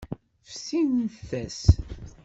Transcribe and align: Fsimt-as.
Fsimt-as. 0.49 1.61